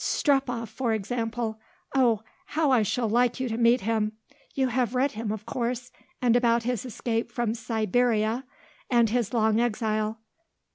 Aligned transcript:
Strepoff, 0.03 0.67
for 0.69 0.93
example; 0.93 1.59
oh 1.93 2.23
how 2.57 2.71
I 2.71 2.81
shall 2.81 3.07
like 3.07 3.39
you 3.39 3.47
to 3.49 3.55
meet 3.55 3.81
him. 3.81 4.13
You 4.55 4.69
have 4.69 4.95
read 4.95 5.11
him, 5.11 5.31
of 5.31 5.45
course, 5.45 5.91
and 6.23 6.35
about 6.35 6.63
his 6.63 6.85
escape 6.85 7.29
from 7.31 7.53
Siberia 7.53 8.43
and 8.89 9.11
his 9.11 9.31
long 9.31 9.59
exile." 9.59 10.17